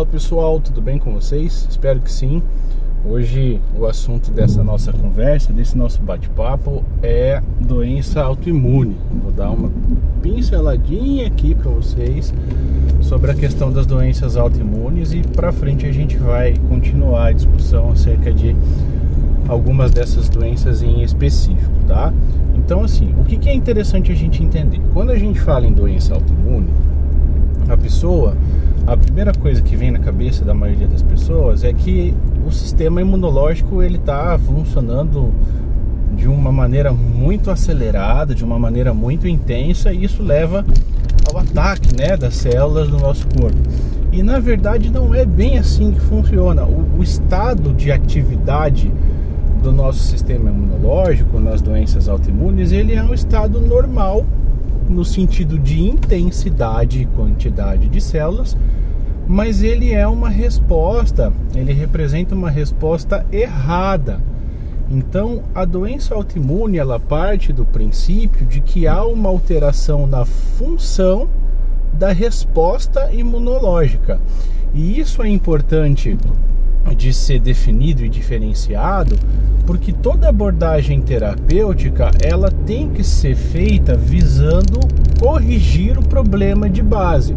Fala 0.00 0.12
pessoal, 0.12 0.58
tudo 0.58 0.80
bem 0.80 0.98
com 0.98 1.12
vocês? 1.12 1.66
Espero 1.68 2.00
que 2.00 2.10
sim. 2.10 2.42
Hoje 3.04 3.60
o 3.78 3.84
assunto 3.84 4.30
dessa 4.30 4.64
nossa 4.64 4.94
conversa, 4.94 5.52
desse 5.52 5.76
nosso 5.76 6.00
bate-papo 6.00 6.82
é 7.02 7.42
doença 7.60 8.22
autoimune. 8.22 8.96
Vou 9.22 9.30
dar 9.30 9.50
uma 9.50 9.70
pinceladinha 10.22 11.26
aqui 11.26 11.54
para 11.54 11.70
vocês 11.70 12.32
sobre 13.02 13.30
a 13.30 13.34
questão 13.34 13.70
das 13.70 13.84
doenças 13.84 14.38
autoimunes 14.38 15.12
e 15.12 15.20
para 15.20 15.52
frente 15.52 15.84
a 15.84 15.92
gente 15.92 16.16
vai 16.16 16.54
continuar 16.70 17.26
a 17.26 17.32
discussão 17.32 17.92
acerca 17.92 18.32
de 18.32 18.56
algumas 19.48 19.90
dessas 19.90 20.30
doenças 20.30 20.82
em 20.82 21.02
específico, 21.02 21.74
tá? 21.86 22.10
Então 22.56 22.82
assim, 22.82 23.14
o 23.20 23.24
que 23.24 23.50
é 23.50 23.54
interessante 23.54 24.10
a 24.10 24.14
gente 24.14 24.42
entender? 24.42 24.80
Quando 24.94 25.10
a 25.10 25.18
gente 25.18 25.38
fala 25.38 25.66
em 25.66 25.74
doença 25.74 26.14
autoimune, 26.14 26.70
a 27.68 27.76
pessoa 27.76 28.34
a 28.86 28.96
primeira 28.96 29.32
coisa 29.32 29.62
que 29.62 29.76
vem 29.76 29.90
na 29.90 29.98
cabeça 29.98 30.44
da 30.44 30.54
maioria 30.54 30.88
das 30.88 31.02
pessoas 31.02 31.62
é 31.64 31.72
que 31.72 32.14
o 32.46 32.50
sistema 32.50 33.00
imunológico 33.00 33.82
ele 33.82 33.96
está 33.96 34.38
funcionando 34.38 35.32
de 36.16 36.26
uma 36.26 36.50
maneira 36.50 36.92
muito 36.92 37.50
acelerada, 37.50 38.34
de 38.34 38.44
uma 38.44 38.58
maneira 38.58 38.92
muito 38.92 39.28
intensa 39.28 39.92
e 39.92 40.04
isso 40.04 40.22
leva 40.22 40.64
ao 41.32 41.40
ataque, 41.40 41.94
né, 41.96 42.16
das 42.16 42.34
células 42.34 42.88
do 42.88 42.98
nosso 42.98 43.26
corpo. 43.28 43.58
E 44.12 44.22
na 44.22 44.40
verdade 44.40 44.90
não 44.90 45.14
é 45.14 45.24
bem 45.24 45.58
assim 45.58 45.92
que 45.92 46.00
funciona. 46.00 46.64
O, 46.64 46.98
o 46.98 47.02
estado 47.02 47.72
de 47.72 47.92
atividade 47.92 48.90
do 49.60 49.72
nosso 49.72 50.00
sistema 50.00 50.50
imunológico 50.50 51.38
nas 51.38 51.60
doenças 51.60 52.08
autoimunes 52.08 52.72
ele 52.72 52.94
é 52.94 53.02
um 53.02 53.12
estado 53.12 53.60
normal 53.60 54.24
no 54.88 55.04
sentido 55.04 55.58
de 55.58 55.80
intensidade 55.80 57.02
e 57.02 57.06
quantidade 57.06 57.88
de 57.88 58.00
células, 58.00 58.56
mas 59.26 59.62
ele 59.62 59.92
é 59.92 60.06
uma 60.06 60.28
resposta, 60.28 61.32
ele 61.54 61.72
representa 61.72 62.34
uma 62.34 62.50
resposta 62.50 63.24
errada. 63.30 64.20
Então, 64.90 65.42
a 65.54 65.64
doença 65.64 66.14
autoimune 66.14 66.78
ela 66.78 66.98
parte 66.98 67.52
do 67.52 67.64
princípio 67.64 68.44
de 68.44 68.60
que 68.60 68.88
há 68.88 69.04
uma 69.04 69.28
alteração 69.28 70.06
na 70.06 70.24
função 70.24 71.28
da 71.92 72.10
resposta 72.12 73.12
imunológica. 73.12 74.20
E 74.74 74.98
isso 74.98 75.22
é 75.22 75.28
importante 75.28 76.18
de 76.96 77.12
ser 77.12 77.40
definido 77.40 78.04
e 78.04 78.08
diferenciado, 78.08 79.16
porque 79.66 79.92
toda 79.92 80.28
abordagem 80.28 81.00
terapêutica 81.00 82.10
ela 82.22 82.50
tem 82.50 82.88
que 82.90 83.04
ser 83.04 83.36
feita 83.36 83.96
visando 83.96 84.80
corrigir 85.18 85.98
o 85.98 86.02
problema 86.02 86.68
de 86.68 86.82
base, 86.82 87.34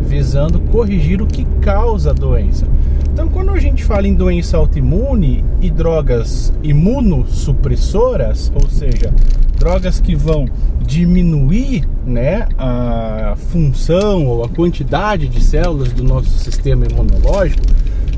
visando 0.00 0.60
corrigir 0.60 1.22
o 1.22 1.26
que 1.26 1.44
causa 1.60 2.10
a 2.10 2.12
doença. 2.12 2.66
Então, 3.12 3.28
quando 3.28 3.50
a 3.50 3.58
gente 3.58 3.84
fala 3.84 4.06
em 4.06 4.14
doença 4.14 4.56
autoimune 4.56 5.44
e 5.60 5.68
drogas 5.68 6.52
imunossupressoras, 6.62 8.52
ou 8.54 8.68
seja, 8.68 9.12
drogas 9.58 10.00
que 10.00 10.14
vão 10.14 10.46
diminuir 10.80 11.86
né, 12.06 12.48
a 12.56 13.34
função 13.50 14.26
ou 14.26 14.42
a 14.42 14.48
quantidade 14.48 15.28
de 15.28 15.42
células 15.42 15.92
do 15.92 16.02
nosso 16.02 16.30
sistema 16.30 16.86
imunológico, 16.86 17.62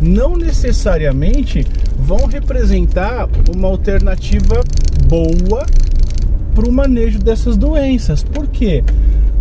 não 0.00 0.36
necessariamente 0.36 1.66
vão 1.96 2.26
representar 2.26 3.28
uma 3.54 3.68
alternativa 3.68 4.62
boa 5.06 5.66
para 6.54 6.68
o 6.68 6.72
manejo 6.72 7.18
dessas 7.18 7.56
doenças. 7.56 8.22
Por 8.22 8.46
quê? 8.46 8.82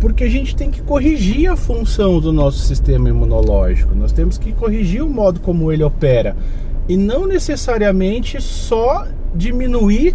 Porque 0.00 0.24
a 0.24 0.28
gente 0.28 0.54
tem 0.54 0.70
que 0.70 0.82
corrigir 0.82 1.50
a 1.50 1.56
função 1.56 2.20
do 2.20 2.32
nosso 2.32 2.58
sistema 2.58 3.08
imunológico, 3.08 3.94
nós 3.94 4.12
temos 4.12 4.38
que 4.38 4.52
corrigir 4.52 5.02
o 5.02 5.08
modo 5.08 5.40
como 5.40 5.72
ele 5.72 5.82
opera 5.82 6.36
e 6.88 6.96
não 6.96 7.26
necessariamente 7.26 8.40
só 8.40 9.06
diminuir 9.34 10.14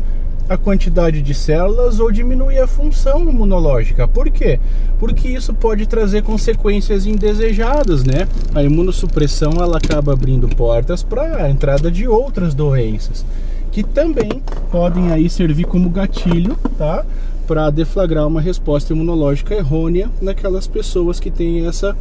a 0.51 0.57
quantidade 0.57 1.21
de 1.21 1.33
células 1.33 2.01
ou 2.01 2.11
diminuir 2.11 2.59
a 2.59 2.67
função 2.67 3.21
imunológica. 3.29 4.05
Por 4.05 4.29
quê? 4.29 4.59
Porque 4.99 5.29
isso 5.29 5.53
pode 5.53 5.85
trazer 5.85 6.23
consequências 6.23 7.05
indesejadas, 7.05 8.03
né? 8.03 8.27
A 8.53 8.61
imunossupressão 8.61 9.53
ela 9.59 9.77
acaba 9.77 10.11
abrindo 10.11 10.49
portas 10.49 11.03
para 11.03 11.45
a 11.45 11.49
entrada 11.49 11.89
de 11.89 12.05
outras 12.05 12.53
doenças 12.53 13.25
que 13.71 13.81
também 13.81 14.43
podem 14.69 15.13
aí 15.13 15.29
servir 15.29 15.63
como 15.63 15.89
gatilho, 15.89 16.57
tá? 16.77 17.05
Para 17.47 17.69
deflagrar 17.69 18.27
uma 18.27 18.41
resposta 18.41 18.91
imunológica 18.91 19.55
errônea 19.55 20.09
naquelas 20.21 20.67
pessoas 20.67 21.17
que 21.17 21.31
têm 21.31 21.65
essa 21.65 21.95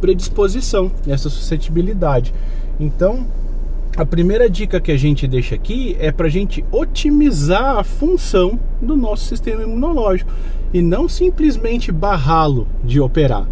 predisposição, 0.00 0.90
essa 1.06 1.30
suscetibilidade. 1.30 2.34
Então, 2.80 3.24
a 3.96 4.04
primeira 4.04 4.50
dica 4.50 4.80
que 4.80 4.90
a 4.90 4.96
gente 4.96 5.26
deixa 5.28 5.54
aqui 5.54 5.96
é 6.00 6.10
para 6.10 6.26
a 6.26 6.30
gente 6.30 6.64
otimizar 6.72 7.78
a 7.78 7.84
função 7.84 8.58
do 8.82 8.96
nosso 8.96 9.26
sistema 9.26 9.62
imunológico 9.62 10.32
e 10.72 10.82
não 10.82 11.08
simplesmente 11.08 11.92
barrá-lo 11.92 12.66
de 12.82 13.00
operar. 13.00 13.46